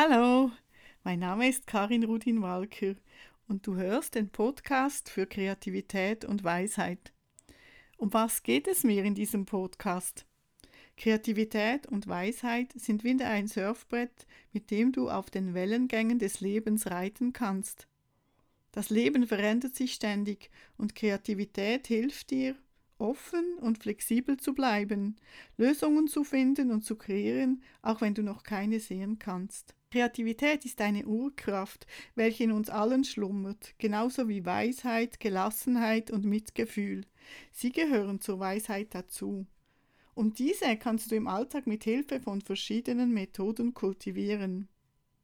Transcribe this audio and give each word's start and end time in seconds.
Hallo, 0.00 0.52
mein 1.02 1.18
Name 1.18 1.48
ist 1.48 1.66
Karin 1.66 2.04
Rudin 2.04 2.40
Walker 2.40 2.94
und 3.48 3.66
du 3.66 3.74
hörst 3.74 4.14
den 4.14 4.28
Podcast 4.28 5.10
für 5.10 5.26
Kreativität 5.26 6.24
und 6.24 6.44
Weisheit. 6.44 7.12
Um 7.96 8.12
was 8.12 8.44
geht 8.44 8.68
es 8.68 8.84
mir 8.84 9.02
in 9.02 9.16
diesem 9.16 9.44
Podcast? 9.44 10.24
Kreativität 10.96 11.88
und 11.88 12.06
Weisheit 12.06 12.72
sind 12.76 13.02
wie 13.02 13.20
ein 13.20 13.48
Surfbrett, 13.48 14.28
mit 14.52 14.70
dem 14.70 14.92
du 14.92 15.10
auf 15.10 15.30
den 15.30 15.52
Wellengängen 15.52 16.20
des 16.20 16.40
Lebens 16.40 16.86
reiten 16.86 17.32
kannst. 17.32 17.88
Das 18.70 18.90
Leben 18.90 19.26
verändert 19.26 19.74
sich 19.74 19.94
ständig 19.94 20.48
und 20.76 20.94
Kreativität 20.94 21.88
hilft 21.88 22.30
dir, 22.30 22.54
offen 22.98 23.58
und 23.60 23.78
flexibel 23.78 24.36
zu 24.36 24.54
bleiben, 24.54 25.16
Lösungen 25.56 26.08
zu 26.08 26.24
finden 26.24 26.70
und 26.70 26.84
zu 26.84 26.96
kreieren, 26.96 27.62
auch 27.82 28.00
wenn 28.00 28.14
du 28.14 28.22
noch 28.22 28.42
keine 28.42 28.80
sehen 28.80 29.18
kannst. 29.18 29.74
Kreativität 29.90 30.64
ist 30.66 30.80
eine 30.82 31.06
Urkraft, 31.06 31.86
welche 32.14 32.44
in 32.44 32.52
uns 32.52 32.68
allen 32.68 33.04
schlummert, 33.04 33.74
genauso 33.78 34.28
wie 34.28 34.44
Weisheit, 34.44 35.18
Gelassenheit 35.18 36.10
und 36.10 36.24
Mitgefühl. 36.24 37.06
Sie 37.52 37.72
gehören 37.72 38.20
zur 38.20 38.38
Weisheit 38.38 38.94
dazu. 38.94 39.46
Und 40.14 40.38
diese 40.40 40.76
kannst 40.76 41.10
du 41.10 41.14
im 41.14 41.28
Alltag 41.28 41.66
mit 41.66 41.84
Hilfe 41.84 42.20
von 42.20 42.42
verschiedenen 42.42 43.14
Methoden 43.14 43.72
kultivieren. 43.72 44.68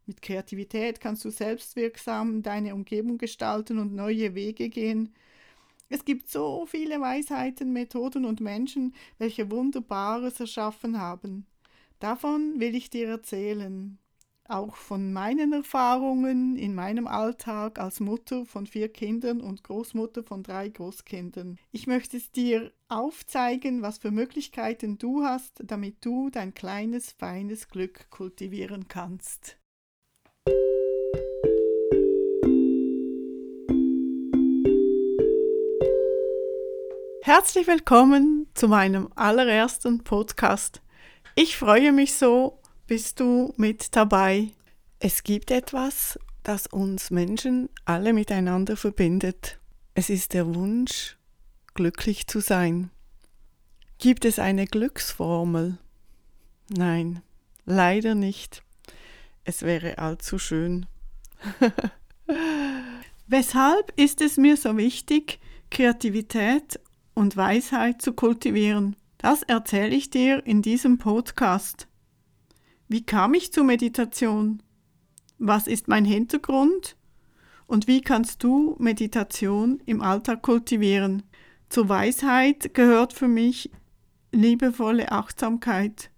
Mit 0.06 0.22
Kreativität 0.22 1.00
kannst 1.00 1.24
du 1.24 1.30
selbstwirksam 1.30 2.42
deine 2.42 2.74
Umgebung 2.74 3.18
gestalten 3.18 3.78
und 3.78 3.94
neue 3.94 4.34
Wege 4.34 4.68
gehen. 4.68 5.14
Es 5.88 6.04
gibt 6.04 6.28
so 6.28 6.66
viele 6.66 7.00
Weisheiten, 7.00 7.72
Methoden 7.72 8.24
und 8.24 8.40
Menschen, 8.40 8.94
welche 9.18 9.50
Wunderbares 9.50 10.40
erschaffen 10.40 10.98
haben. 10.98 11.46
Davon 12.00 12.58
will 12.60 12.74
ich 12.74 12.90
dir 12.90 13.08
erzählen 13.08 13.98
auch 14.48 14.76
von 14.76 15.12
meinen 15.12 15.52
Erfahrungen 15.52 16.56
in 16.56 16.74
meinem 16.74 17.06
Alltag 17.06 17.78
als 17.78 18.00
Mutter 18.00 18.44
von 18.44 18.66
vier 18.66 18.88
Kindern 18.88 19.40
und 19.40 19.64
Großmutter 19.64 20.22
von 20.22 20.42
drei 20.42 20.68
Großkindern. 20.68 21.58
Ich 21.72 21.86
möchte 21.86 22.16
es 22.16 22.30
dir 22.30 22.72
aufzeigen, 22.88 23.82
was 23.82 23.98
für 23.98 24.10
Möglichkeiten 24.10 24.98
du 24.98 25.24
hast, 25.24 25.62
damit 25.64 26.04
du 26.04 26.30
dein 26.30 26.54
kleines, 26.54 27.12
feines 27.12 27.68
Glück 27.68 28.10
kultivieren 28.10 28.88
kannst. 28.88 29.56
Herzlich 37.26 37.66
willkommen 37.66 38.48
zu 38.52 38.68
meinem 38.68 39.08
allerersten 39.14 40.04
Podcast. 40.04 40.82
Ich 41.34 41.56
freue 41.56 41.90
mich 41.90 42.12
so, 42.12 42.60
bist 42.86 43.18
du 43.18 43.54
mit 43.56 43.96
dabei. 43.96 44.48
Es 44.98 45.22
gibt 45.22 45.50
etwas, 45.50 46.18
das 46.42 46.66
uns 46.66 47.10
Menschen 47.10 47.70
alle 47.86 48.12
miteinander 48.12 48.76
verbindet. 48.76 49.58
Es 49.94 50.10
ist 50.10 50.34
der 50.34 50.54
Wunsch, 50.54 51.16
glücklich 51.72 52.26
zu 52.26 52.40
sein. 52.40 52.90
Gibt 53.96 54.26
es 54.26 54.38
eine 54.38 54.66
Glücksformel? 54.66 55.78
Nein, 56.68 57.22
leider 57.64 58.14
nicht. 58.14 58.62
Es 59.44 59.62
wäre 59.62 59.96
allzu 59.96 60.38
schön. 60.38 60.84
Weshalb 63.26 63.98
ist 63.98 64.20
es 64.20 64.36
mir 64.36 64.58
so 64.58 64.76
wichtig, 64.76 65.40
Kreativität 65.70 66.78
und 67.14 67.36
Weisheit 67.36 68.02
zu 68.02 68.12
kultivieren? 68.12 68.96
Das 69.18 69.42
erzähle 69.42 69.94
ich 69.94 70.10
dir 70.10 70.44
in 70.46 70.60
diesem 70.60 70.98
Podcast. 70.98 71.88
Wie 72.88 73.06
kam 73.06 73.34
ich 73.34 73.52
zur 73.52 73.64
Meditation? 73.64 74.62
Was 75.38 75.66
ist 75.66 75.88
mein 75.88 76.04
Hintergrund? 76.04 76.96
Und 77.66 77.88
wie 77.88 78.02
kannst 78.02 78.44
du 78.44 78.76
Meditation 78.78 79.82
im 79.86 80.02
Alltag 80.02 80.42
kultivieren? 80.42 81.22
Zur 81.70 81.88
Weisheit 81.88 82.74
gehört 82.74 83.12
für 83.14 83.28
mich 83.28 83.70
liebevolle 84.32 85.10
Achtsamkeit. 85.10 86.10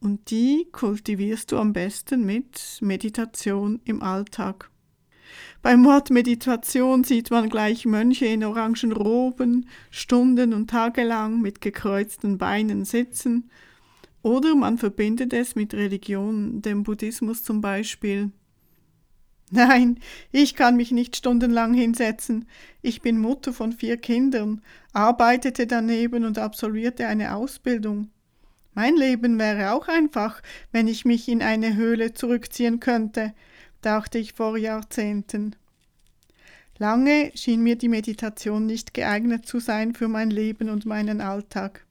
Und 0.00 0.30
die 0.30 0.68
kultivierst 0.72 1.52
du 1.52 1.58
am 1.58 1.72
besten 1.72 2.24
mit 2.24 2.78
Meditation 2.80 3.80
im 3.84 4.02
Alltag. 4.02 4.70
Beim 5.62 5.84
Wort 5.84 6.10
Meditation 6.10 7.04
sieht 7.04 7.30
man 7.30 7.48
gleich 7.48 7.86
Mönche 7.86 8.26
in 8.26 8.44
orangen 8.44 8.92
Roben, 8.92 9.68
stunden- 9.90 10.52
und 10.52 10.70
tagelang 10.70 11.40
mit 11.40 11.60
gekreuzten 11.60 12.38
Beinen 12.38 12.84
sitzen 12.84 13.50
oder 14.24 14.54
man 14.54 14.78
verbindet 14.78 15.34
es 15.34 15.54
mit 15.54 15.74
Religion, 15.74 16.62
dem 16.62 16.82
Buddhismus 16.82 17.44
zum 17.44 17.60
Beispiel. 17.60 18.32
Nein, 19.50 20.00
ich 20.32 20.54
kann 20.54 20.76
mich 20.76 20.92
nicht 20.92 21.14
stundenlang 21.14 21.74
hinsetzen. 21.74 22.48
Ich 22.80 23.02
bin 23.02 23.18
Mutter 23.18 23.52
von 23.52 23.72
vier 23.72 23.98
Kindern, 23.98 24.62
arbeitete 24.94 25.66
daneben 25.66 26.24
und 26.24 26.38
absolvierte 26.38 27.06
eine 27.06 27.36
Ausbildung. 27.36 28.08
Mein 28.72 28.96
Leben 28.96 29.38
wäre 29.38 29.72
auch 29.72 29.88
einfach, 29.88 30.40
wenn 30.72 30.88
ich 30.88 31.04
mich 31.04 31.28
in 31.28 31.42
eine 31.42 31.76
Höhle 31.76 32.14
zurückziehen 32.14 32.80
könnte, 32.80 33.34
dachte 33.84 34.18
ich 34.18 34.32
vor 34.32 34.56
Jahrzehnten. 34.56 35.56
Lange 36.78 37.30
schien 37.34 37.62
mir 37.62 37.76
die 37.76 37.88
Meditation 37.88 38.66
nicht 38.66 38.94
geeignet 38.94 39.46
zu 39.46 39.60
sein 39.60 39.94
für 39.94 40.08
mein 40.08 40.30
Leben 40.30 40.70
und 40.70 40.86
meinen 40.86 41.20
Alltag. 41.20 41.86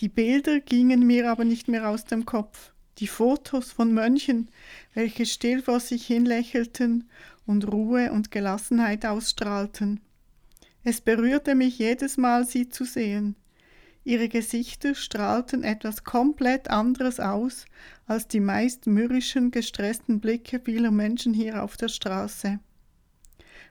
Die 0.00 0.08
Bilder 0.08 0.60
gingen 0.60 1.06
mir 1.06 1.30
aber 1.30 1.44
nicht 1.44 1.68
mehr 1.68 1.88
aus 1.88 2.04
dem 2.04 2.26
Kopf. 2.26 2.72
Die 2.98 3.06
Fotos 3.06 3.72
von 3.72 3.92
Mönchen, 3.92 4.48
welche 4.94 5.24
still 5.24 5.62
vor 5.62 5.80
sich 5.80 6.06
hin 6.06 6.26
lächelten 6.26 7.08
und 7.46 7.72
Ruhe 7.72 8.12
und 8.12 8.30
Gelassenheit 8.30 9.06
ausstrahlten. 9.06 10.00
Es 10.84 11.00
berührte 11.00 11.54
mich 11.54 11.78
jedes 11.78 12.16
Mal, 12.16 12.44
sie 12.44 12.68
zu 12.68 12.84
sehen. 12.84 13.36
Ihre 14.04 14.28
Gesichter 14.28 14.94
strahlten 14.94 15.64
etwas 15.64 16.04
komplett 16.04 16.70
anderes 16.70 17.20
aus 17.20 17.66
als 18.06 18.26
die 18.26 18.40
meist 18.40 18.86
mürrischen, 18.86 19.50
gestressten 19.50 20.20
Blicke 20.20 20.60
vieler 20.60 20.90
Menschen 20.90 21.34
hier 21.34 21.62
auf 21.62 21.76
der 21.76 21.88
Straße. 21.88 22.58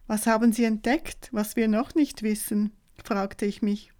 Was 0.06 0.28
haben 0.28 0.54
Sie 0.54 0.64
entdeckt, 0.64 1.30
was 1.32 1.56
wir 1.56 1.68
noch 1.68 1.96
nicht 1.96 2.24
wissen? 2.24 2.72
fragte 3.04 3.46
ich 3.46 3.62
mich 3.62 3.92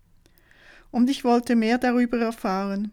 und 0.92 1.10
ich 1.10 1.24
wollte 1.24 1.56
mehr 1.56 1.78
darüber 1.78 2.18
erfahren. 2.20 2.92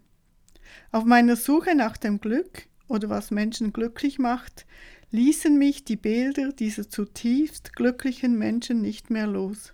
Auf 0.91 1.05
meiner 1.05 1.37
Suche 1.37 1.75
nach 1.75 1.97
dem 1.97 2.21
Glück 2.21 2.67
oder 2.89 3.09
was 3.09 3.31
Menschen 3.31 3.73
glücklich 3.73 4.19
macht, 4.19 4.67
ließen 5.11 5.57
mich 5.57 5.85
die 5.85 5.97
Bilder 5.97 6.53
dieser 6.53 6.89
zutiefst 6.89 7.75
glücklichen 7.75 8.37
Menschen 8.37 8.81
nicht 8.81 9.11
mehr 9.11 9.27
los. 9.27 9.74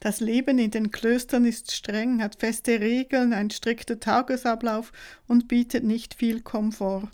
Das 0.00 0.20
Leben 0.20 0.58
in 0.58 0.70
den 0.70 0.90
Klöstern 0.90 1.44
ist 1.44 1.72
streng, 1.72 2.22
hat 2.22 2.36
feste 2.36 2.80
Regeln, 2.80 3.32
ein 3.32 3.50
strikter 3.50 4.00
Tagesablauf 4.00 4.92
und 5.26 5.48
bietet 5.48 5.84
nicht 5.84 6.14
viel 6.14 6.40
Komfort. 6.40 7.08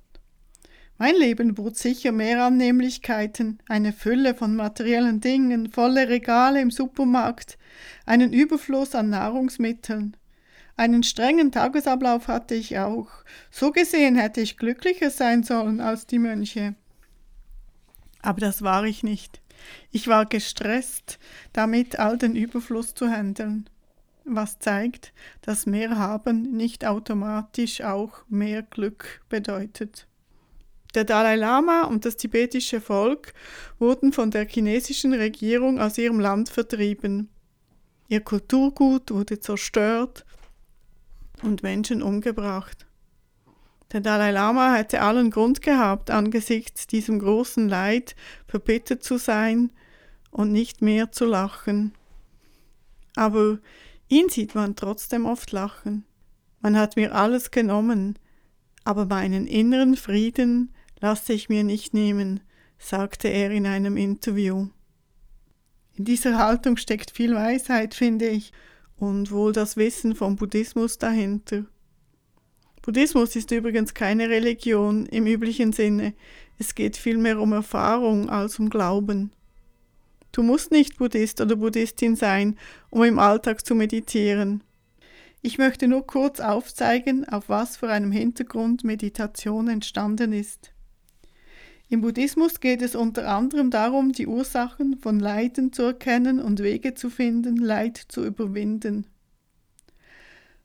Mein 0.99 1.15
Leben 1.15 1.55
bot 1.55 1.77
sicher 1.77 2.11
mehr 2.11 2.45
Annehmlichkeiten, 2.45 3.59
eine 3.69 3.93
Fülle 3.93 4.35
von 4.35 4.57
materiellen 4.57 5.21
Dingen, 5.21 5.71
volle 5.71 6.09
Regale 6.09 6.61
im 6.61 6.71
Supermarkt, 6.71 7.59
einen 8.07 8.33
Überfluss 8.33 8.95
an 8.95 9.11
Nahrungsmitteln. 9.11 10.17
Einen 10.79 11.03
strengen 11.03 11.53
Tagesablauf 11.53 12.29
hatte 12.29 12.55
ich 12.55 12.79
auch. 12.79 13.09
So 13.51 13.73
gesehen 13.73 14.17
hätte 14.17 14.41
ich 14.41 14.57
glücklicher 14.57 15.11
sein 15.11 15.43
sollen 15.43 15.81
als 15.81 16.07
die 16.07 16.19
Mönche. 16.19 16.75
Aber 18.23 18.41
das 18.41 18.63
war 18.63 18.85
ich 18.85 19.03
nicht. 19.03 19.41
Ich 19.91 20.09
war 20.09 20.27
gestresst, 20.27 21.19
damit 21.53 21.99
all 21.99 22.19
den 22.19 22.37
Überfluss 22.37 22.95
zu 22.95 23.09
handeln. 23.09 23.69
Was 24.25 24.59
zeigt, 24.59 25.13
dass 25.41 25.67
mehr 25.67 25.99
haben 25.99 26.43
nicht 26.57 26.85
automatisch 26.85 27.81
auch 27.81 28.25
mehr 28.29 28.63
Glück 28.63 29.23
bedeutet. 29.29 30.09
Der 30.97 31.05
Dalai 31.05 31.37
Lama 31.37 31.83
und 31.83 32.05
das 32.05 32.17
tibetische 32.17 32.81
Volk 32.81 33.35
wurden 33.79 34.13
von 34.13 34.31
der 34.31 34.49
chinesischen 34.49 35.13
Regierung 35.13 35.79
aus 35.79 35.99
ihrem 35.99 36.19
Land 36.21 36.49
vertrieben. 36.49 37.29
Ihr 38.09 38.21
Kulturgut 38.21 39.11
wurde 39.11 39.39
zerstört 39.39 40.25
und 41.43 41.63
Menschen 41.63 42.03
umgebracht. 42.03 42.86
Der 43.93 44.01
Dalai 44.01 44.33
Lama 44.33 44.75
hätte 44.75 45.01
allen 45.01 45.31
Grund 45.31 45.63
gehabt, 45.63 46.11
angesichts 46.11 46.87
diesem 46.87 47.19
großen 47.19 47.69
Leid 47.69 48.17
verbittert 48.49 49.05
zu 49.05 49.17
sein 49.17 49.71
und 50.31 50.53
nicht 50.53 50.83
mehr 50.83 51.13
zu 51.13 51.25
lachen. 51.25 51.95
Aber 53.15 53.59
ihn 54.09 54.29
sieht 54.29 54.55
man 54.55 54.77
trotzdem 54.77 55.25
oft 55.25 55.53
lachen. 55.53 56.05
Man 56.61 56.77
hat 56.77 56.97
mir 56.97 57.15
alles 57.15 57.51
genommen, 57.51 58.19
aber 58.85 59.07
meinen 59.07 59.47
inneren 59.47 59.97
Frieden 59.97 60.73
lasse 61.01 61.33
ich 61.33 61.49
mir 61.49 61.65
nicht 61.65 61.95
nehmen, 61.95 62.41
sagte 62.79 63.29
er 63.29 63.51
in 63.51 63.67
einem 63.67 63.97
Interview. 63.97 64.69
In 65.95 66.05
dieser 66.05 66.39
Haltung 66.39 66.77
steckt 66.77 67.11
viel 67.11 67.35
Weisheit, 67.35 67.95
finde 67.95 68.29
ich, 68.29 68.53
und 68.97 69.31
wohl 69.31 69.53
das 69.53 69.77
Wissen 69.77 70.15
vom 70.15 70.37
Buddhismus 70.37 70.99
dahinter. 70.99 71.65
Buddhismus 72.87 73.35
ist 73.35 73.51
übrigens 73.51 73.95
keine 73.95 74.29
Religion 74.31 75.07
im 75.07 75.27
üblichen 75.27 75.73
Sinne. 75.73 76.15
Es 76.57 76.77
geht 76.77 76.97
vielmehr 76.97 77.41
um 77.41 77.53
Erfahrung 77.53 78.31
als 78.31 78.61
um 78.61 78.71
Glauben. 78.71 79.33
Du 80.31 80.45
musst 80.45 80.71
nicht 80.71 80.97
Buddhist 80.97 81.41
oder 81.41 81.57
Buddhistin 81.57 82.15
sein, 82.15 82.57
um 82.91 83.03
im 83.03 83.19
Alltag 83.19 83.67
zu 83.67 83.75
meditieren. 83.75 84.63
Ich 85.43 85.59
möchte 85.59 85.89
nur 85.89 86.07
kurz 86.07 86.39
aufzeigen, 86.39 87.29
auf 87.29 87.49
was 87.49 87.77
für 87.77 87.89
einem 87.89 88.13
Hintergrund 88.13 88.85
Meditation 88.85 89.67
entstanden 89.67 90.33
ist. 90.33 90.71
Im 91.89 92.03
Buddhismus 92.03 92.61
geht 92.61 92.83
es 92.83 92.95
unter 92.95 93.27
anderem 93.27 93.71
darum, 93.71 94.13
die 94.13 94.29
Ursachen 94.29 94.97
von 94.99 95.19
Leiden 95.19 95.73
zu 95.73 95.83
erkennen 95.83 96.39
und 96.39 96.61
Wege 96.63 96.95
zu 96.95 97.11
finden, 97.11 97.57
Leid 97.57 97.97
zu 97.97 98.25
überwinden. 98.25 99.07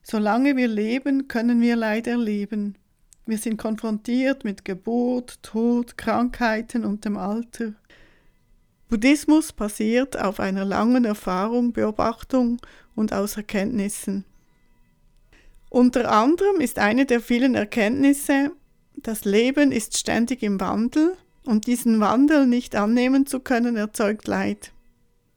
Solange 0.02 0.56
wir 0.56 0.68
leben, 0.68 1.28
können 1.28 1.60
wir 1.60 1.76
Leid 1.76 2.06
erleben. 2.06 2.76
Wir 3.24 3.38
sind 3.38 3.56
konfrontiert 3.56 4.44
mit 4.44 4.64
Geburt, 4.64 5.42
Tod, 5.42 5.96
Krankheiten 5.96 6.84
und 6.84 7.04
dem 7.04 7.16
Alter. 7.16 7.74
Buddhismus 8.88 9.52
basiert 9.52 10.20
auf 10.20 10.40
einer 10.40 10.64
langen 10.64 11.04
Erfahrung, 11.04 11.72
Beobachtung 11.72 12.60
und 12.94 13.12
aus 13.12 13.36
Erkenntnissen. 13.36 14.24
Unter 15.70 16.10
anderem 16.12 16.60
ist 16.60 16.78
eine 16.78 17.06
der 17.06 17.20
vielen 17.20 17.54
Erkenntnisse, 17.54 18.50
das 18.96 19.24
Leben 19.24 19.72
ist 19.72 19.96
ständig 19.96 20.42
im 20.42 20.60
Wandel 20.60 21.16
und 21.44 21.66
diesen 21.66 22.00
Wandel 22.00 22.46
nicht 22.46 22.76
annehmen 22.76 23.24
zu 23.24 23.40
können 23.40 23.76
erzeugt 23.76 24.26
Leid. 24.26 24.72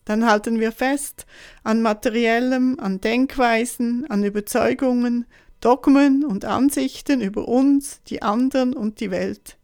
Dann 0.05 0.25
halten 0.25 0.59
wir 0.59 0.71
fest 0.71 1.25
an 1.63 1.81
materiellem, 1.81 2.79
an 2.79 3.01
Denkweisen, 3.01 4.05
an 4.09 4.23
Überzeugungen, 4.23 5.25
Dogmen 5.61 6.23
und 6.23 6.45
Ansichten 6.45 7.21
über 7.21 7.47
uns, 7.47 8.01
die 8.03 8.21
anderen 8.21 8.73
und 8.75 8.99
die 8.99 9.09
Welt. 9.09 9.57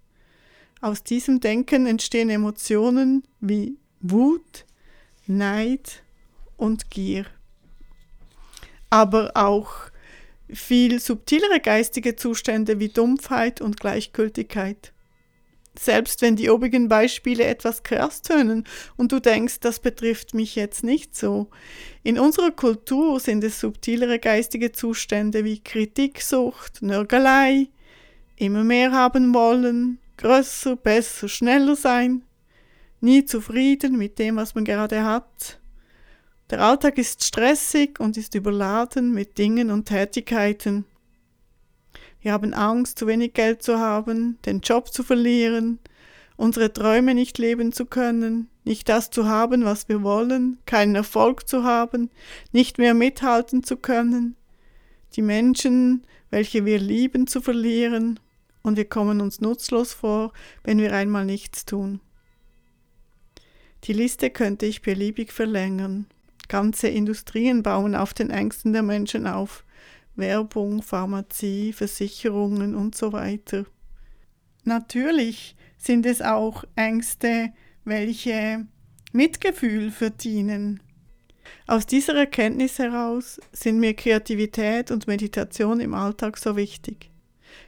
Aus 0.82 1.04
diesem 1.04 1.40
Denken 1.40 1.86
entstehen 1.86 2.32
Emotionen 2.32 3.24
wie 3.40 3.78
Wut, 4.00 4.66
Neid 5.28 6.02
und 6.58 6.90
Gier. 6.90 7.26
Aber 8.90 9.32
auch 9.36 9.72
viel 10.50 11.00
subtilere 11.00 11.60
geistige 11.60 12.16
Zustände 12.16 12.80
wie 12.80 12.90
Dumpfheit 12.90 13.62
und 13.62 13.80
Gleichgültigkeit 13.80 14.92
selbst 15.78 16.22
wenn 16.22 16.36
die 16.36 16.50
obigen 16.50 16.90
Beispiele 16.90 17.46
etwas 17.46 17.84
krass 17.84 18.22
tönen 18.22 18.66
und 18.98 19.12
du 19.12 19.20
denkst, 19.20 19.60
das 19.62 19.80
betrifft 19.80 20.34
mich 20.34 20.56
jetzt 20.56 20.84
nicht 20.84 21.16
so. 21.16 21.50
In 22.04 22.20
unserer 22.20 22.52
Kultur 22.52 23.20
sind 23.20 23.44
es 23.44 23.60
subtilere 23.60 24.20
geistige 24.20 24.72
Zustände 24.72 25.44
wie 25.46 25.60
Kritiksucht, 25.60 26.82
Nörgelei, 26.82 27.70
immer 28.36 28.64
mehr 28.64 28.92
haben 28.92 29.34
wollen, 29.34 30.00
größer, 30.18 30.76
besser, 30.76 31.30
schneller 31.30 31.76
sein, 31.76 32.24
nie 33.00 33.26
zufrieden 33.26 33.98
mit 33.98 34.20
dem, 34.20 34.36
was 34.36 34.56
man 34.56 34.66
gerade 34.66 35.04
hat. 35.04 35.60
Der 36.50 36.62
Alltag 36.62 36.98
ist 36.98 37.24
stressig 37.24 38.00
und 38.00 38.18
ist 38.18 38.36
überladen 38.36 39.14
mit 39.14 39.38
Dingen 39.38 39.72
und 39.72 39.86
Tätigkeiten. 39.86 40.86
Wir 42.22 42.34
haben 42.34 42.54
Angst, 42.54 43.00
zu 43.00 43.08
wenig 43.08 43.34
Geld 43.34 43.64
zu 43.64 43.80
haben, 43.80 44.38
den 44.46 44.62
Job 44.62 44.94
zu 44.94 45.04
verlieren, 45.04 45.80
unsere 46.38 46.72
Träume 46.72 47.16
nicht 47.16 47.38
leben 47.38 47.72
zu 47.72 47.86
können, 47.86 48.48
nicht 48.64 48.90
das 48.90 49.10
zu 49.10 49.28
haben, 49.28 49.66
was 49.66 49.90
wir 49.90 50.04
wollen, 50.04 50.60
keinen 50.66 50.96
Erfolg 50.96 51.48
zu 51.48 51.64
haben, 51.64 52.10
nicht 52.52 52.78
mehr 52.78 52.94
mithalten 52.94 53.64
zu 53.64 53.78
können, 53.78 54.36
die 55.16 55.22
Menschen, 55.22 56.06
welche 56.30 56.66
wir 56.66 56.80
lieben, 56.80 57.28
zu 57.28 57.42
verlieren, 57.42 58.20
und 58.64 58.78
wir 58.78 58.86
kommen 58.86 59.22
uns 59.22 59.42
nutzlos 59.42 59.94
vor, 59.94 60.34
wenn 60.64 60.78
wir 60.78 60.94
einmal 60.94 61.26
nichts 61.26 61.66
tun. 61.66 62.00
Die 63.86 63.94
Liste 63.94 64.30
könnte 64.30 64.68
ich 64.68 64.84
beliebig 64.84 65.32
verlängern. 65.32 66.06
Ganze 66.48 66.88
Industrien 66.88 67.64
bauen 67.64 67.96
auf 67.96 68.14
den 68.14 68.30
Ängsten 68.30 68.74
der 68.74 68.84
Menschen 68.84 69.26
auf, 69.26 69.64
Werbung, 70.16 70.82
Pharmazie, 70.82 71.74
Versicherungen 71.74 72.76
und 72.76 72.96
so 72.96 73.14
weiter. 73.14 73.66
Natürlich 74.64 75.56
sind 75.78 76.06
es 76.06 76.22
auch 76.22 76.64
Ängste, 76.76 77.54
welche 77.84 78.68
Mitgefühl 79.12 79.92
verdienen. 79.92 80.82
Aus 81.66 81.86
dieser 81.86 82.16
Erkenntnis 82.16 82.78
heraus 82.80 83.40
sind 83.52 83.80
mir 83.80 83.96
Kreativität 83.96 84.92
und 84.92 85.08
Meditation 85.08 85.80
im 85.80 85.94
Alltag 85.94 86.38
so 86.38 86.56
wichtig. 86.56 87.10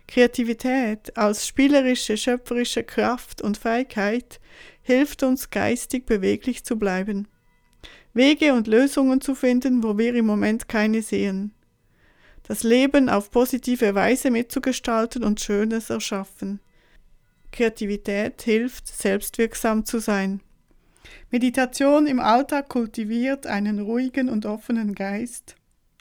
Kreativität 0.08 1.18
als 1.18 1.48
spielerische, 1.48 2.18
schöpferische 2.18 2.84
Kraft 2.84 3.42
und 3.42 3.58
Fähigkeit 3.58 4.40
hilft 4.82 5.24
uns 5.24 5.50
geistig 5.50 6.06
beweglich 6.06 6.64
zu 6.64 6.78
bleiben, 6.78 7.28
Wege 8.14 8.54
und 8.54 8.68
Lösungen 8.68 9.22
zu 9.22 9.34
finden, 9.34 9.82
wo 9.82 9.98
wir 9.98 10.14
im 10.14 10.26
Moment 10.26 10.68
keine 10.68 11.02
sehen 11.02 11.54
das 12.44 12.64
Leben 12.64 13.10
auf 13.10 13.32
positive 13.32 13.96
Weise 13.96 14.32
mitzugestalten 14.32 15.24
und 15.24 15.40
Schönes 15.40 15.90
erschaffen. 15.90 16.60
Kreativität 17.52 18.42
hilft, 18.42 18.88
selbstwirksam 18.88 19.86
zu 19.86 20.00
sein. 20.00 20.42
Meditation 21.32 22.08
im 22.08 22.20
Alltag 22.20 22.70
kultiviert 22.70 23.48
einen 23.48 23.80
ruhigen 23.80 24.30
und 24.30 24.46
offenen 24.46 24.94
Geist, 24.96 25.56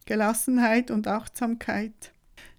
Gelassenheit 0.06 0.90
und 0.90 1.06
Achtsamkeit. 1.06 2.12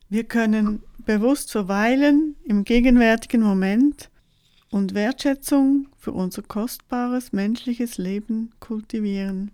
Wir 0.09 0.23
können 0.23 0.83
bewusst 0.99 1.51
verweilen 1.51 2.35
im 2.43 2.63
gegenwärtigen 2.63 3.41
Moment 3.41 4.09
und 4.69 4.93
Wertschätzung 4.93 5.87
für 5.97 6.11
unser 6.11 6.41
kostbares 6.41 7.31
menschliches 7.31 7.97
Leben 7.97 8.51
kultivieren. 8.59 9.51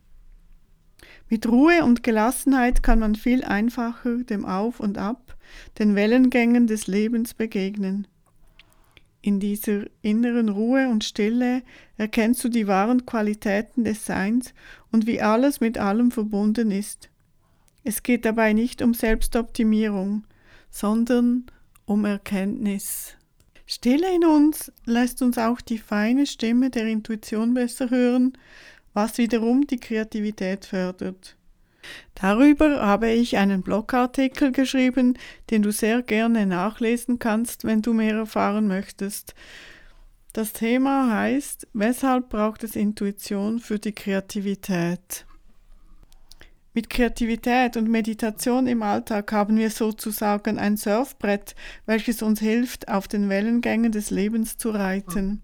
Mit 1.29 1.47
Ruhe 1.47 1.83
und 1.83 2.03
Gelassenheit 2.03 2.83
kann 2.83 2.99
man 2.99 3.15
viel 3.15 3.43
einfacher 3.43 4.17
dem 4.23 4.45
Auf 4.45 4.79
und 4.79 4.97
Ab, 4.97 5.37
den 5.77 5.95
Wellengängen 5.95 6.67
des 6.67 6.87
Lebens 6.87 7.33
begegnen. 7.33 8.07
In 9.21 9.39
dieser 9.39 9.83
inneren 10.01 10.49
Ruhe 10.49 10.87
und 10.87 11.03
Stille 11.03 11.61
erkennst 11.97 12.43
du 12.43 12.49
die 12.49 12.67
wahren 12.67 13.05
Qualitäten 13.05 13.83
des 13.83 14.05
Seins 14.05 14.53
und 14.91 15.07
wie 15.07 15.21
alles 15.21 15.59
mit 15.59 15.77
allem 15.77 16.11
verbunden 16.11 16.71
ist. 16.71 17.09
Es 17.83 18.01
geht 18.03 18.23
dabei 18.23 18.53
nicht 18.53 18.81
um 18.81 18.93
Selbstoptimierung, 18.93 20.23
sondern 20.69 21.45
um 21.85 22.05
Erkenntnis. 22.05 23.15
Stille 23.65 24.15
in 24.15 24.25
uns 24.25 24.71
lässt 24.85 25.21
uns 25.21 25.37
auch 25.37 25.61
die 25.61 25.77
feine 25.77 26.25
Stimme 26.25 26.69
der 26.69 26.87
Intuition 26.87 27.53
besser 27.53 27.89
hören, 27.89 28.37
was 28.99 29.18
wiederum 29.18 29.65
die 29.65 29.79
Kreativität 29.79 30.65
fördert. 30.65 31.37
Darüber 32.15 32.85
habe 32.85 33.09
ich 33.09 33.37
einen 33.37 33.61
Blogartikel 33.61 34.51
geschrieben, 34.51 35.18
den 35.49 35.61
du 35.61 35.71
sehr 35.71 36.01
gerne 36.01 36.45
nachlesen 36.45 37.18
kannst, 37.18 37.63
wenn 37.63 37.81
du 37.81 37.94
mehr 37.94 38.15
erfahren 38.15 38.68
möchtest. 38.68 39.35
Das 40.33 40.51
Thema 40.51 41.13
heißt, 41.13 41.68
weshalb 41.71 42.27
braucht 42.27 42.65
es 42.65 42.75
Intuition 42.75 43.59
für 43.59 43.79
die 43.79 43.94
Kreativität? 43.94 45.25
Mit 46.73 46.89
Kreativität 46.89 47.77
und 47.77 47.89
Meditation 47.89 48.68
im 48.68 48.83
Alltag 48.83 49.31
haben 49.31 49.56
wir 49.56 49.69
sozusagen 49.69 50.59
ein 50.59 50.75
Surfbrett, 50.75 51.56
welches 51.85 52.21
uns 52.21 52.41
hilft, 52.41 52.89
auf 52.89 53.07
den 53.07 53.29
Wellengängen 53.29 53.94
des 53.94 54.11
Lebens 54.11 54.57
zu 54.57 54.71
reiten. 54.71 55.41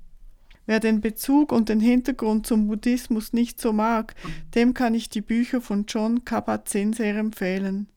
Wer 0.65 0.79
den 0.79 0.99
Bezug 0.99 1.51
und 1.51 1.69
den 1.69 1.79
Hintergrund 1.79 2.47
zum 2.47 2.67
Buddhismus 2.67 3.33
nicht 3.33 3.61
so 3.61 3.71
mag, 3.71 4.15
dem 4.55 4.73
kann 4.73 4.95
ich 4.95 5.09
die 5.09 5.21
Bücher 5.21 5.61
von 5.61 5.85
John 5.87 6.25
Kabat-Zinn 6.25 6.93
sehr 6.93 7.15
empfehlen. 7.17 7.87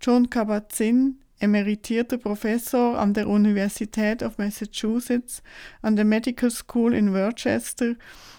John 0.00 0.30
Kabat-Zinn, 0.30 1.18
emeritierter 1.40 2.18
Professor 2.18 2.98
an 2.98 3.12
der 3.12 3.28
Universität 3.28 4.22
of 4.22 4.38
Massachusetts, 4.38 5.42
an 5.82 5.96
der 5.96 6.04
Medical 6.04 6.50
School 6.50 6.94
in 6.94 7.12
Worcester, 7.12 7.94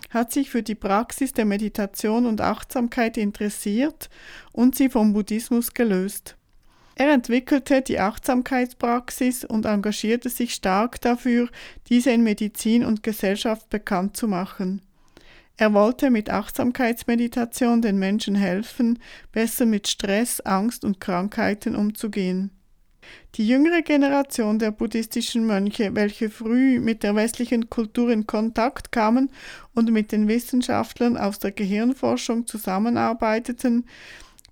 hat 0.10 0.32
sich 0.32 0.50
für 0.50 0.64
die 0.64 0.76
Praxis 0.76 1.34
der 1.34 1.46
Meditation 1.46 2.26
und 2.26 2.40
Achtsamkeit 2.40 3.18
interessiert 3.18 4.10
und 4.54 4.76
sie 4.76 4.90
vom 4.90 5.12
Buddhismus 5.12 5.74
gelöst. 5.74 6.37
Er 7.00 7.12
entwickelte 7.12 7.84
die 7.84 8.00
Achtsamkeitspraxis 8.00 9.46
und 9.46 9.68
engagierte 9.68 10.30
sich 10.30 10.56
stark 10.56 11.00
dafür, 11.00 11.48
diese 11.90 12.10
in 12.10 12.24
Medizin 12.24 12.84
und 12.84 13.04
Gesellschaft 13.04 13.70
bekannt 13.70 14.18
zu 14.18 14.28
machen. 14.28 14.82
Er 15.58 15.76
wollte 15.76 16.10
mit 16.10 16.32
Achtsamkeitsmeditation 16.32 17.84
den 17.84 18.00
Menschen 18.00 18.34
helfen, 18.34 18.98
besser 19.32 19.68
mit 19.68 19.88
Stress, 19.88 20.42
Angst 20.42 20.84
und 20.84 21.00
Krankheiten 21.00 21.76
umzugehen. 21.76 22.50
Die 23.36 23.48
jüngere 23.48 23.84
Generation 23.84 24.58
der 24.58 24.72
buddhistischen 24.72 25.46
Mönche, 25.46 25.94
welche 25.94 26.32
früh 26.32 26.80
mit 26.80 27.04
der 27.04 27.14
westlichen 27.14 27.70
Kultur 27.70 28.10
in 28.10 28.26
Kontakt 28.26 28.92
kamen 28.92 29.30
und 29.76 29.92
mit 29.92 30.12
den 30.12 30.28
Wissenschaftlern 30.28 31.16
aus 31.16 31.38
der 31.38 31.52
Gehirnforschung 31.52 32.48
zusammenarbeiteten, 32.48 33.86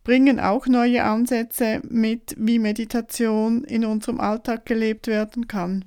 bringen 0.05 0.39
auch 0.39 0.67
neue 0.67 1.03
Ansätze 1.03 1.81
mit, 1.89 2.35
wie 2.37 2.59
Meditation 2.59 3.65
in 3.65 3.83
unserem 3.83 4.21
Alltag 4.21 4.65
gelebt 4.65 5.07
werden 5.07 5.49
kann. 5.49 5.83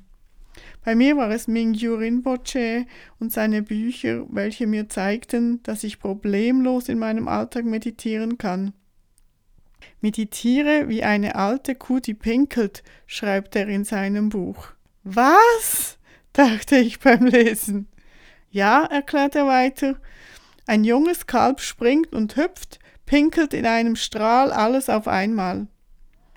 Bei 0.84 0.94
mir 0.94 1.16
war 1.16 1.30
es 1.30 1.48
Mingyu 1.48 1.94
Rinpoche 1.94 2.84
und 3.20 3.32
seine 3.32 3.62
Bücher, 3.62 4.26
welche 4.28 4.66
mir 4.66 4.88
zeigten, 4.88 5.62
dass 5.62 5.84
ich 5.84 6.00
problemlos 6.00 6.88
in 6.88 6.98
meinem 6.98 7.28
Alltag 7.28 7.64
meditieren 7.64 8.38
kann. 8.38 8.74
Meditiere 10.00 10.88
wie 10.88 11.04
eine 11.04 11.36
alte 11.36 11.76
Kuh, 11.76 12.00
die 12.00 12.14
pinkelt, 12.14 12.82
schreibt 13.06 13.54
er 13.54 13.68
in 13.68 13.84
seinem 13.84 14.28
Buch. 14.28 14.68
Was? 15.04 15.96
dachte 16.32 16.76
ich 16.76 16.98
beim 16.98 17.26
Lesen. 17.26 17.88
Ja, 18.50 18.84
erklärt 18.84 19.36
er 19.36 19.46
weiter, 19.46 19.96
ein 20.66 20.84
junges 20.84 21.26
Kalb 21.26 21.60
springt 21.60 22.12
und 22.12 22.36
hüpft, 22.36 22.78
pinkelt 23.08 23.54
in 23.54 23.64
einem 23.64 23.96
Strahl 23.96 24.52
alles 24.52 24.90
auf 24.90 25.08
einmal. 25.08 25.66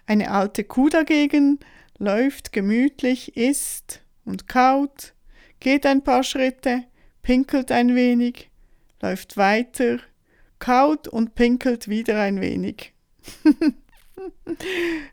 Eine 0.07 0.31
alte 0.31 0.63
Kuh 0.63 0.87
dagegen 0.87 1.59
läuft 1.97 2.53
gemütlich, 2.53 3.35
isst 3.35 4.01
und 4.23 4.47
kaut, 4.47 5.13
geht 5.59 5.85
ein 5.85 6.01
paar 6.01 6.23
Schritte, 6.23 6.85
pinkelt 7.23 7.73
ein 7.73 7.93
wenig, 7.93 8.49
läuft 9.01 9.35
weiter, 9.35 9.99
kaut 10.59 11.09
und 11.09 11.35
pinkelt 11.35 11.89
wieder 11.89 12.21
ein 12.21 12.39
wenig. 12.39 12.93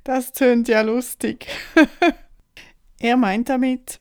das 0.05 0.31
tönt 0.31 0.69
ja 0.69 0.83
lustig. 0.83 1.49
er 3.01 3.17
meint 3.17 3.49
damit, 3.49 3.99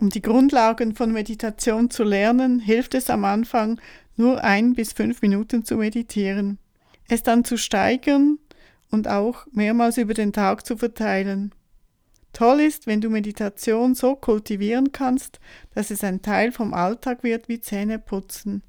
um 0.00 0.08
die 0.08 0.22
Grundlagen 0.22 0.94
von 0.94 1.12
Meditation 1.12 1.90
zu 1.90 2.02
lernen, 2.02 2.60
hilft 2.60 2.94
es 2.94 3.10
am 3.10 3.26
Anfang, 3.26 3.78
nur 4.16 4.42
ein 4.42 4.72
bis 4.72 4.94
fünf 4.94 5.20
Minuten 5.20 5.66
zu 5.66 5.76
meditieren, 5.76 6.58
es 7.08 7.22
dann 7.22 7.44
zu 7.44 7.56
steigern 7.56 8.38
und 8.90 9.08
auch 9.08 9.46
mehrmals 9.50 9.98
über 9.98 10.14
den 10.14 10.32
Tag 10.32 10.64
zu 10.66 10.76
verteilen. 10.76 11.52
Toll 12.32 12.60
ist, 12.60 12.86
wenn 12.86 13.00
du 13.00 13.10
Meditation 13.10 13.94
so 13.94 14.14
kultivieren 14.14 14.92
kannst, 14.92 15.40
dass 15.74 15.90
es 15.90 16.04
ein 16.04 16.22
Teil 16.22 16.52
vom 16.52 16.74
Alltag 16.74 17.22
wird 17.22 17.48
wie 17.48 17.60
Zähneputzen. 17.60 18.62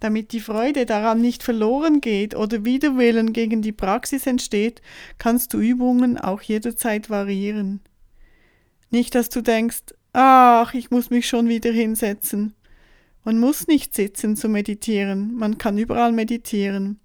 Damit 0.00 0.32
die 0.32 0.40
Freude 0.40 0.84
daran 0.84 1.20
nicht 1.20 1.42
verloren 1.42 2.00
geht 2.00 2.34
oder 2.34 2.64
Widerwillen 2.64 3.32
gegen 3.32 3.62
die 3.62 3.72
Praxis 3.72 4.26
entsteht, 4.26 4.82
kannst 5.18 5.54
du 5.54 5.58
Übungen 5.58 6.18
auch 6.18 6.42
jederzeit 6.42 7.08
variieren. 7.08 7.80
Nicht, 8.90 9.14
dass 9.14 9.28
du 9.28 9.42
denkst, 9.42 9.94
ach, 10.12 10.74
ich 10.74 10.90
muss 10.90 11.10
mich 11.10 11.28
schon 11.28 11.48
wieder 11.48 11.70
hinsetzen. 11.70 12.54
Man 13.24 13.38
muss 13.38 13.68
nicht 13.68 13.94
sitzen 13.94 14.36
zu 14.36 14.48
meditieren, 14.48 15.36
man 15.36 15.56
kann 15.56 15.78
überall 15.78 16.10
meditieren. 16.10 16.98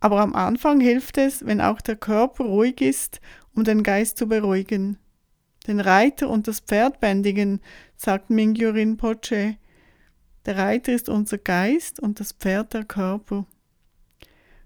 Aber 0.00 0.20
am 0.20 0.34
Anfang 0.34 0.80
hilft 0.80 1.18
es, 1.18 1.44
wenn 1.46 1.60
auch 1.60 1.80
der 1.80 1.96
Körper 1.96 2.44
ruhig 2.44 2.80
ist, 2.80 3.20
um 3.54 3.64
den 3.64 3.82
Geist 3.82 4.18
zu 4.18 4.26
beruhigen. 4.26 4.98
Den 5.66 5.80
Reiter 5.80 6.28
und 6.28 6.46
das 6.46 6.60
Pferd 6.60 7.00
bändigen, 7.00 7.60
sagt 7.96 8.30
Mingyu 8.30 8.70
Rinpoche, 8.70 9.56
der 10.44 10.58
Reiter 10.58 10.92
ist 10.92 11.08
unser 11.08 11.38
Geist 11.38 11.98
und 11.98 12.20
das 12.20 12.32
Pferd 12.32 12.72
der 12.72 12.84
Körper. 12.84 13.46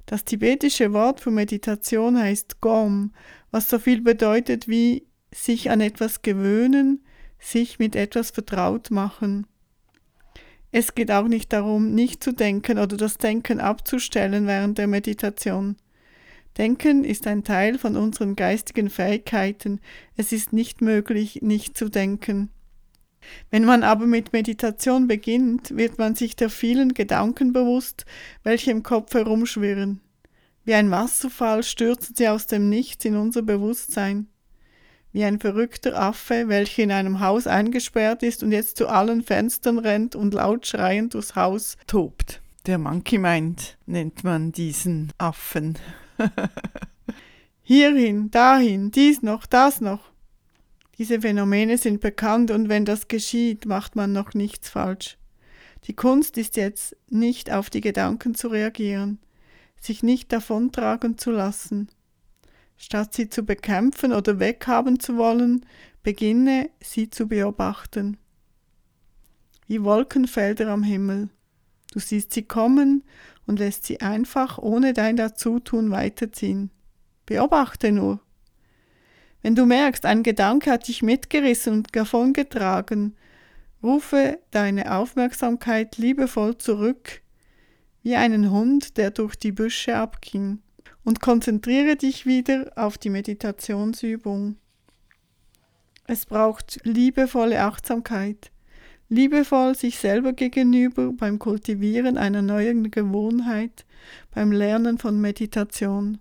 Das 0.05 0.25
tibetische 0.25 0.93
Wort 0.93 1.21
für 1.21 1.31
Meditation 1.31 2.19
heißt 2.19 2.61
Gom, 2.61 3.13
was 3.51 3.71
so 3.71 3.79
viel 3.79 4.03
bedeutet 4.03 4.69
wie 4.69 5.07
sich 5.33 5.71
an 5.71 5.81
etwas 5.81 6.23
gewöhnen, 6.23 7.05
sich 7.39 7.79
mit 7.79 7.97
etwas 7.97 8.31
vertraut 8.31 8.91
machen. 8.91 9.47
Es 10.73 10.95
geht 10.95 11.11
auch 11.11 11.27
nicht 11.27 11.53
darum, 11.53 11.95
nicht 11.95 12.23
zu 12.23 12.33
denken 12.33 12.79
oder 12.79 12.97
das 12.97 13.19
Denken 13.19 13.61
abzustellen 13.61 14.47
während 14.47 14.79
der 14.79 14.87
Meditation. 14.87 15.77
Denken 16.59 17.05
ist 17.05 17.27
ein 17.27 17.45
Teil 17.45 17.79
von 17.79 17.97
unseren 17.97 18.37
geistigen 18.37 18.91
Fähigkeiten. 18.91 19.81
Es 20.17 20.33
ist 20.33 20.53
nicht 20.53 20.81
möglich, 20.81 21.43
nicht 21.43 21.77
zu 21.77 21.89
denken. 21.89 22.51
Wenn 23.51 23.65
man 23.65 23.83
aber 23.83 24.07
mit 24.07 24.33
Meditation 24.33 25.07
beginnt, 25.07 25.77
wird 25.77 25.99
man 25.99 26.15
sich 26.15 26.37
der 26.37 26.51
vielen 26.51 26.95
Gedanken 26.95 27.53
bewusst, 27.53 28.07
welche 28.43 28.71
im 28.71 28.83
Kopf 28.83 29.15
herumschwirren. 29.15 30.01
Wie 30.65 30.75
ein 30.75 30.91
Wasserfall 30.91 31.63
stürzen 31.63 32.15
sie 32.17 32.29
aus 32.29 32.47
dem 32.47 32.69
Nichts 32.69 33.05
in 33.05 33.17
unser 33.17 33.43
Bewusstsein. 33.43 34.29
Wie 35.13 35.25
ein 35.25 35.41
verrückter 35.41 36.01
Affe, 36.01 36.49
welcher 36.49 36.85
in 36.85 36.93
einem 36.93 37.21
Haus 37.21 37.47
eingesperrt 37.47 38.23
ist 38.23 38.43
und 38.43 38.53
jetzt 38.53 38.77
zu 38.77 38.89
allen 38.89 39.23
Fenstern 39.23 39.79
rennt 39.79 40.15
und 40.15 40.35
laut 40.35 40.67
schreiend 40.67 41.15
durchs 41.15 41.35
Haus 41.35 41.77
tobt. 41.87 42.41
Der 42.67 42.79
Monkey 42.79 43.19
Mind 43.19 43.77
nennt 43.87 44.23
man 44.23 44.53
diesen 44.53 45.13
Affen. 45.19 45.79
Hierhin, 47.63 48.31
dahin, 48.31 48.91
dies 48.91 49.23
noch, 49.23 49.47
das 49.47 49.81
noch. 49.81 50.11
Diese 50.99 51.23
Phänomene 51.23 51.79
sind 51.79 52.01
bekannt 52.01 52.51
und 52.51 52.69
wenn 52.69 52.85
das 52.85 53.09
geschieht, 53.09 53.65
macht 53.65 53.97
man 53.97 54.13
noch 54.13 54.35
nichts 54.35 54.69
falsch. 54.69 55.17
Die 55.85 55.95
Kunst 55.95 56.37
ist 56.37 56.57
jetzt, 56.57 56.95
nicht 57.09 57.51
auf 57.51 57.71
die 57.71 57.81
Gedanken 57.81 58.35
zu 58.35 58.49
reagieren, 58.49 59.19
sich 59.81 60.03
nicht 60.03 60.31
davontragen 60.31 61.17
zu 61.17 61.31
lassen. 61.31 61.89
Statt 62.83 63.13
sie 63.13 63.29
zu 63.29 63.43
bekämpfen 63.43 64.15
oder 64.15 64.41
weghaben 64.41 64.99
zu 64.99 65.19
wollen, 65.19 65.67
beginne 66.03 66.71
sie 66.83 67.11
zu 67.11 67.29
beobachten. 67.29 68.17
Wie 69.67 69.85
Wolkenfelder 69.85 70.69
am 70.69 70.83
Himmel. 70.83 71.29
Du 71.93 72.01
siehst 72.01 72.33
sie 72.33 72.43
kommen 72.43 73.05
und 73.47 73.59
lässt 73.59 73.85
sie 73.85 74.01
einfach 74.01 74.57
ohne 74.57 74.95
dein 74.95 75.17
Dazutun 75.17 75.91
weiterziehen. 75.91 76.71
Beobachte 77.27 77.93
nur. 77.93 78.19
Wenn 79.43 79.55
du 79.55 79.67
merkst, 79.67 80.07
ein 80.07 80.23
Gedanke 80.23 80.71
hat 80.71 80.89
dich 80.89 81.03
mitgerissen 81.03 81.75
und 81.75 81.95
davongetragen, 81.95 83.15
rufe 83.83 84.39
deine 84.53 84.97
Aufmerksamkeit 84.97 85.99
liebevoll 85.99 86.57
zurück, 86.57 87.21
wie 88.03 88.17
einen 88.17 88.51
Hund, 88.51 88.97
der 88.97 89.11
durch 89.11 89.37
die 89.37 89.53
Büsche 89.53 89.97
abging, 89.97 90.61
und 91.05 91.21
konzentriere 91.21 91.97
dich 91.97 92.27
wieder 92.27 92.73
auf 92.77 92.99
die 92.99 93.11
Meditationsübung. 93.11 94.57
Es 96.07 96.27
braucht 96.27 96.81
liebevolle 96.85 97.63
Achtsamkeit, 97.63 98.51
liebevoll 99.09 99.75
sich 99.77 99.99
selber 99.99 100.33
gegenüber 100.33 101.13
beim 101.13 101.39
Kultivieren 101.39 102.17
einer 102.17 102.43
neuen 102.43 102.91
Gewohnheit, 102.91 103.85
beim 104.35 104.53
Lernen 104.53 104.99
von 104.99 105.21
Meditation. 105.21 106.19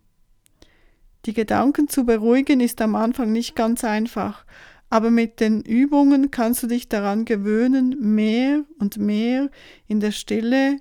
Die 1.25 1.33
Gedanken 1.33 1.87
zu 1.87 2.05
beruhigen 2.05 2.59
ist 2.59 2.81
am 2.81 2.95
Anfang 2.95 3.31
nicht 3.31 3.55
ganz 3.55 3.83
einfach, 3.83 4.45
aber 4.89 5.11
mit 5.11 5.39
den 5.39 5.61
Übungen 5.61 6.31
kannst 6.31 6.63
du 6.63 6.67
dich 6.67 6.89
daran 6.89 7.25
gewöhnen, 7.25 7.95
mehr 7.99 8.63
und 8.79 8.97
mehr 8.97 9.49
in 9.87 9.99
der 9.99 10.11
Stille 10.11 10.77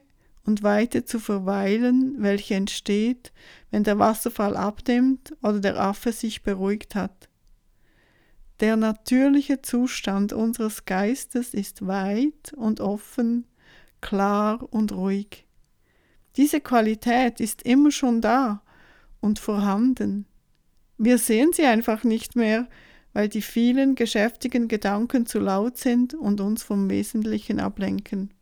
und 0.48 0.62
Weite 0.62 1.04
zu 1.04 1.20
verweilen, 1.20 2.14
welche 2.20 2.54
entsteht, 2.54 3.32
wenn 3.70 3.84
der 3.84 3.98
Wasserfall 3.98 4.56
abnimmt 4.56 5.36
oder 5.42 5.60
der 5.60 5.78
Affe 5.78 6.10
sich 6.10 6.42
beruhigt 6.42 6.94
hat. 6.94 7.28
Der 8.60 8.76
natürliche 8.76 9.60
Zustand 9.60 10.32
unseres 10.32 10.86
Geistes 10.86 11.52
ist 11.52 11.86
weit 11.86 12.54
und 12.56 12.80
offen, 12.80 13.46
klar 14.00 14.66
und 14.72 14.92
ruhig. 14.92 15.44
Diese 16.38 16.62
Qualität 16.62 17.40
ist 17.40 17.64
immer 17.64 17.90
schon 17.90 18.22
da 18.22 18.62
und 19.20 19.38
vorhanden. 19.38 20.24
Wir 20.96 21.18
sehen 21.18 21.50
sie 21.52 21.66
einfach 21.66 22.04
nicht 22.04 22.36
mehr, 22.36 22.70
weil 23.12 23.28
die 23.28 23.42
vielen 23.42 23.96
geschäftigen 23.96 24.66
Gedanken 24.66 25.26
zu 25.26 25.40
laut 25.40 25.76
sind 25.76 26.14
und 26.14 26.40
uns 26.40 26.62
vom 26.62 26.88
Wesentlichen 26.88 27.60
ablenken. 27.60 28.32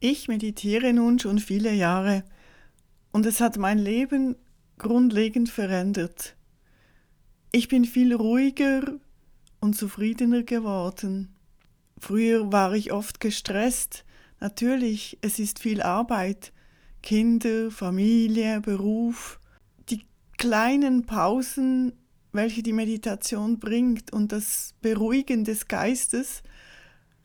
Ich 0.00 0.28
meditiere 0.28 0.92
nun 0.92 1.18
schon 1.18 1.38
viele 1.38 1.72
Jahre 1.72 2.24
und 3.12 3.24
es 3.24 3.40
hat 3.40 3.56
mein 3.56 3.78
Leben 3.78 4.36
grundlegend 4.76 5.48
verändert. 5.48 6.36
Ich 7.50 7.68
bin 7.68 7.86
viel 7.86 8.14
ruhiger 8.14 8.82
und 9.60 9.74
zufriedener 9.74 10.42
geworden. 10.42 11.34
Früher 11.98 12.52
war 12.52 12.74
ich 12.74 12.92
oft 12.92 13.20
gestresst. 13.20 14.04
Natürlich, 14.38 15.16
es 15.22 15.38
ist 15.38 15.60
viel 15.60 15.80
Arbeit, 15.80 16.52
Kinder, 17.02 17.70
Familie, 17.70 18.60
Beruf, 18.60 19.40
die 19.88 20.02
kleinen 20.36 21.06
Pausen, 21.06 21.94
welche 22.32 22.62
die 22.62 22.74
Meditation 22.74 23.58
bringt 23.58 24.12
und 24.12 24.30
das 24.30 24.74
Beruhigen 24.82 25.44
des 25.44 25.68
Geistes 25.68 26.42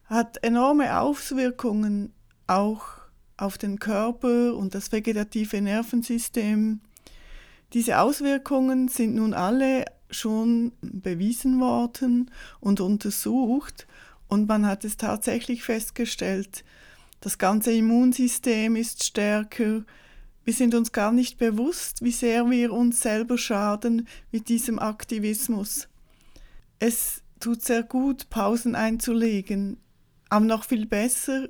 hat 0.05 0.41
enorme 0.43 0.99
Auswirkungen 0.99 2.13
auch 2.51 2.83
auf 3.37 3.57
den 3.57 3.79
Körper 3.79 4.55
und 4.55 4.75
das 4.75 4.91
vegetative 4.91 5.61
Nervensystem. 5.61 6.81
Diese 7.73 7.99
Auswirkungen 7.99 8.87
sind 8.87 9.15
nun 9.15 9.33
alle 9.33 9.85
schon 10.09 10.73
bewiesen 10.81 11.59
worden 11.59 12.29
und 12.59 12.81
untersucht 12.81 13.87
und 14.27 14.47
man 14.47 14.65
hat 14.65 14.85
es 14.85 14.97
tatsächlich 14.97 15.63
festgestellt, 15.63 16.63
das 17.21 17.37
ganze 17.37 17.71
Immunsystem 17.71 18.75
ist 18.75 19.03
stärker, 19.03 19.83
wir 20.43 20.53
sind 20.53 20.73
uns 20.73 20.91
gar 20.91 21.11
nicht 21.11 21.37
bewusst, 21.37 22.03
wie 22.03 22.11
sehr 22.11 22.49
wir 22.49 22.73
uns 22.73 23.01
selber 23.01 23.37
schaden 23.37 24.07
mit 24.31 24.49
diesem 24.49 24.79
Aktivismus. 24.79 25.87
Es 26.79 27.21
tut 27.39 27.61
sehr 27.61 27.83
gut, 27.83 28.29
Pausen 28.31 28.73
einzulegen, 28.73 29.77
aber 30.29 30.45
noch 30.45 30.63
viel 30.63 30.87
besser 30.87 31.47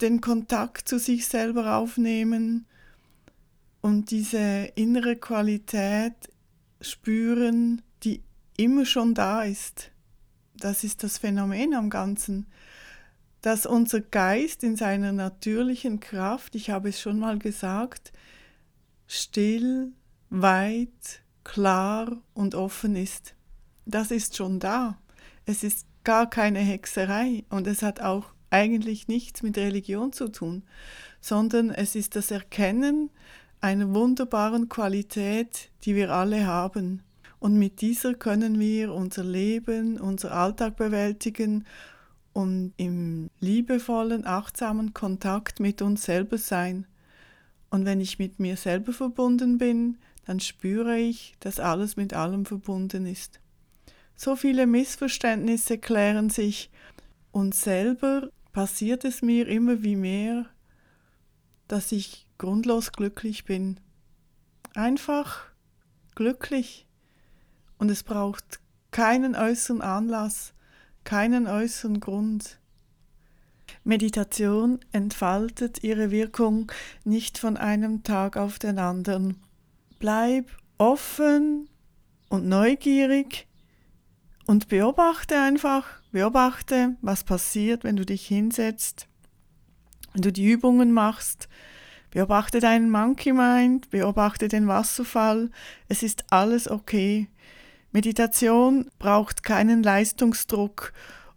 den 0.00 0.20
Kontakt 0.20 0.88
zu 0.88 0.98
sich 0.98 1.26
selber 1.26 1.76
aufnehmen 1.76 2.66
und 3.80 4.10
diese 4.10 4.72
innere 4.74 5.16
Qualität 5.16 6.14
spüren, 6.80 7.82
die 8.02 8.22
immer 8.56 8.86
schon 8.86 9.14
da 9.14 9.42
ist. 9.42 9.90
Das 10.56 10.84
ist 10.84 11.02
das 11.02 11.18
Phänomen 11.18 11.74
am 11.74 11.90
Ganzen, 11.90 12.46
dass 13.42 13.66
unser 13.66 14.00
Geist 14.00 14.62
in 14.62 14.76
seiner 14.76 15.12
natürlichen 15.12 16.00
Kraft, 16.00 16.54
ich 16.54 16.70
habe 16.70 16.88
es 16.88 17.00
schon 17.00 17.18
mal 17.18 17.38
gesagt, 17.38 18.12
still, 19.06 19.92
weit, 20.30 21.22
klar 21.44 22.22
und 22.32 22.54
offen 22.54 22.96
ist. 22.96 23.34
Das 23.84 24.10
ist 24.10 24.36
schon 24.36 24.60
da. 24.60 24.98
Es 25.44 25.62
ist 25.62 25.86
gar 26.04 26.28
keine 26.28 26.60
Hexerei 26.60 27.44
und 27.50 27.66
es 27.66 27.82
hat 27.82 28.00
auch 28.00 28.32
eigentlich 28.54 29.08
nichts 29.08 29.42
mit 29.42 29.58
Religion 29.58 30.12
zu 30.12 30.28
tun, 30.28 30.62
sondern 31.20 31.70
es 31.70 31.96
ist 31.96 32.14
das 32.14 32.30
Erkennen 32.30 33.10
einer 33.60 33.92
wunderbaren 33.92 34.68
Qualität, 34.68 35.70
die 35.82 35.96
wir 35.96 36.12
alle 36.12 36.46
haben. 36.46 37.02
Und 37.40 37.58
mit 37.58 37.80
dieser 37.80 38.14
können 38.14 38.60
wir 38.60 38.94
unser 38.94 39.24
Leben, 39.24 40.00
unser 40.00 40.32
Alltag 40.32 40.76
bewältigen 40.76 41.64
und 42.32 42.72
im 42.76 43.28
liebevollen, 43.40 44.24
achtsamen 44.24 44.94
Kontakt 44.94 45.58
mit 45.58 45.82
uns 45.82 46.04
selber 46.04 46.38
sein. 46.38 46.86
Und 47.70 47.84
wenn 47.86 48.00
ich 48.00 48.20
mit 48.20 48.38
mir 48.38 48.56
selber 48.56 48.92
verbunden 48.92 49.58
bin, 49.58 49.98
dann 50.26 50.38
spüre 50.38 50.96
ich, 50.96 51.34
dass 51.40 51.58
alles 51.58 51.96
mit 51.96 52.14
allem 52.14 52.46
verbunden 52.46 53.04
ist. 53.04 53.40
So 54.14 54.36
viele 54.36 54.66
Missverständnisse 54.66 55.78
klären 55.78 56.30
sich 56.30 56.70
und 57.32 57.54
selber 57.54 58.28
passiert 58.54 59.04
es 59.04 59.20
mir 59.20 59.46
immer 59.48 59.82
wie 59.82 59.96
mehr, 59.96 60.46
dass 61.68 61.92
ich 61.92 62.26
grundlos 62.38 62.92
glücklich 62.92 63.44
bin. 63.44 63.78
Einfach 64.74 65.42
glücklich. 66.14 66.86
Und 67.76 67.90
es 67.90 68.02
braucht 68.04 68.60
keinen 68.92 69.34
äußeren 69.34 69.82
Anlass, 69.82 70.54
keinen 71.02 71.46
äußeren 71.46 72.00
Grund. 72.00 72.60
Meditation 73.82 74.78
entfaltet 74.92 75.82
ihre 75.82 76.10
Wirkung 76.10 76.70
nicht 77.02 77.38
von 77.38 77.56
einem 77.56 78.04
Tag 78.04 78.36
auf 78.36 78.58
den 78.60 78.78
anderen. 78.78 79.42
Bleib 79.98 80.46
offen 80.78 81.68
und 82.28 82.46
neugierig 82.46 83.48
und 84.46 84.68
beobachte 84.68 85.40
einfach, 85.40 86.03
beobachte, 86.14 86.94
was 87.02 87.24
passiert, 87.24 87.82
wenn 87.82 87.96
du 87.96 88.06
dich 88.06 88.24
hinsetzt, 88.24 89.08
wenn 90.12 90.22
du 90.22 90.30
die 90.30 90.48
Übungen 90.48 90.92
machst. 90.92 91.48
Beobachte 92.12 92.60
deinen 92.60 92.88
Monkey 92.88 93.32
Mind, 93.32 93.90
beobachte 93.90 94.46
den 94.46 94.68
Wasserfall. 94.68 95.50
Es 95.88 96.04
ist 96.04 96.26
alles 96.30 96.70
okay. 96.70 97.26
Meditation 97.90 98.88
braucht 99.00 99.42
keinen 99.42 99.82
Leistungsdruck 99.82 100.92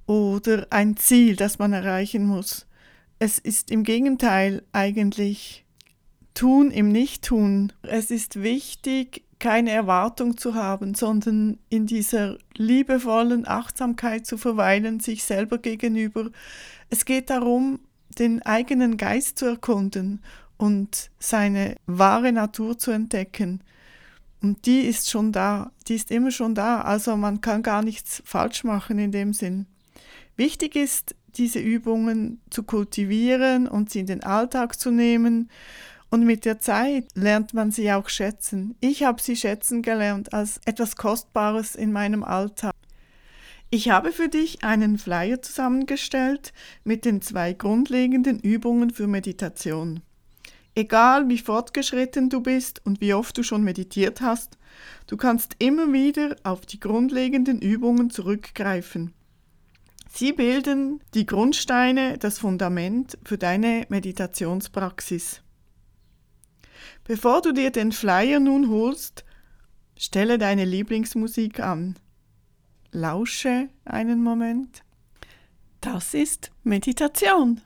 oder 0.06 0.68
ein 0.70 0.96
Ziel, 0.96 1.36
das 1.36 1.58
man 1.58 1.74
erreichen 1.74 2.28
muss. 2.28 2.68
Es 3.18 3.40
ist 3.40 3.72
im 3.72 3.84
Gegenteil 3.84 4.62
eigentlich 4.74 5.66
Tun 6.36 6.70
im 6.70 6.90
Nichttun. 6.90 7.74
Es 7.82 8.12
ist 8.12 8.44
wichtig, 8.44 9.24
keine 9.40 9.72
Erwartung 9.72 10.38
zu 10.38 10.56
haben, 10.56 10.96
sondern 10.96 11.60
in 11.70 11.86
dieser 11.86 12.38
liebevollen 12.56 13.48
Achtsamkeit 13.48 14.26
zu 14.26 14.38
verweilen, 14.38 15.00
sich 15.00 15.24
selber 15.24 15.60
gegenüber. 15.60 16.30
Es 16.90 17.06
geht 17.06 17.30
darum, 17.30 17.80
den 18.18 18.42
eigenen 18.44 18.98
Geist 18.98 19.38
zu 19.38 19.46
erkunden 19.46 20.22
und 20.58 21.12
seine 21.20 21.76
wahre 21.86 22.32
Natur 22.32 22.78
zu 22.78 22.92
entdecken. 22.92 23.62
Und 24.42 24.66
die 24.66 24.82
ist 24.82 25.10
schon 25.10 25.32
da, 25.32 25.72
die 25.88 25.96
ist 25.96 26.12
immer 26.12 26.32
schon 26.32 26.56
da, 26.56 26.82
also 26.82 27.16
man 27.16 27.42
kann 27.42 27.64
gar 27.64 27.84
nichts 27.84 28.22
falsch 28.26 28.64
machen 28.64 29.00
in 29.00 29.12
dem 29.12 29.34
Sinn. 29.34 29.68
Wichtig 30.36 30.76
ist, 30.76 31.16
diese 31.36 31.60
Übungen 31.60 32.42
zu 32.50 32.64
kultivieren 32.64 33.68
und 33.68 33.92
sie 33.92 34.00
in 34.00 34.06
den 34.08 34.24
Alltag 34.24 34.80
zu 34.80 34.92
nehmen 34.92 35.50
und 36.10 36.26
mit 36.26 36.46
der 36.46 36.60
Zeit 36.60 37.06
lernt 37.16 37.54
man 37.54 37.72
sie 37.72 37.92
auch 37.92 38.10
schätzen. 38.10 38.76
Ich 38.80 39.04
habe 39.04 39.22
sie 39.22 39.36
schätzen 39.36 39.82
gelernt 39.82 40.34
als 40.34 40.60
etwas 40.66 40.96
Kostbares 40.96 41.76
in 41.76 41.92
meinem 41.92 42.24
Alltag. 42.24 42.74
Ich 43.70 43.90
habe 43.90 44.14
für 44.14 44.30
dich 44.30 44.64
einen 44.64 44.98
Flyer 44.98 45.42
zusammengestellt 45.42 46.54
mit 46.86 47.04
den 47.04 47.22
zwei 47.22 47.52
grundlegenden 47.52 48.40
Übungen 48.40 48.92
für 48.92 49.08
Meditation. 49.08 50.02
Egal 50.74 51.28
wie 51.28 51.40
fortgeschritten 51.40 52.30
du 52.30 52.42
bist 52.42 52.82
und 52.86 53.02
wie 53.02 53.14
oft 53.14 53.38
du 53.38 53.44
schon 53.44 53.64
meditiert 53.64 54.22
hast, 54.22 54.58
du 55.08 55.18
kannst 55.18 55.56
immer 55.60 55.92
wieder 55.92 56.36
auf 56.44 56.66
die 56.66 56.80
grundlegenden 56.80 57.62
Übungen 57.62 58.10
zurückgreifen. 58.10 59.14
Sie 60.10 60.32
bilden 60.32 61.02
die 61.14 61.26
Grundsteine, 61.26 62.18
das 62.18 62.40
Fundament 62.40 63.18
für 63.26 63.38
deine 63.38 63.86
Meditationspraxis. 63.90 65.42
Bevor 67.04 67.42
du 67.42 67.52
dir 67.54 67.72
den 67.72 67.92
Flyer 67.92 68.40
nun 68.40 68.70
holst, 68.70 69.26
stelle 69.98 70.38
deine 70.38 70.66
Lieblingsmusik 70.66 71.60
an. 71.60 71.98
Lausche 72.92 73.70
einen 73.86 74.24
Moment. 74.24 74.84
Das 75.82 76.14
ist 76.14 76.52
Meditation. 76.64 77.62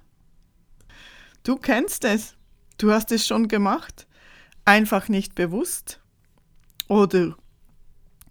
Du 1.43 1.55
kennst 1.55 2.05
es. 2.05 2.35
Du 2.77 2.91
hast 2.91 3.11
es 3.11 3.25
schon 3.25 3.47
gemacht. 3.47 4.07
Einfach 4.65 5.07
nicht 5.09 5.35
bewusst. 5.35 5.99
Oder 6.87 7.35